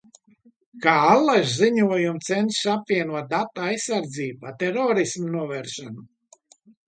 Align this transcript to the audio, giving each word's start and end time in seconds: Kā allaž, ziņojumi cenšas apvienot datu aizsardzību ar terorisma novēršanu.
Kā 0.83 0.93
allaž, 1.09 1.51
ziņojumi 1.57 2.23
cenšas 2.29 2.71
apvienot 2.71 3.29
datu 3.35 3.65
aizsardzību 3.67 4.49
ar 4.53 4.57
terorisma 4.63 5.29
novēršanu. 5.37 6.05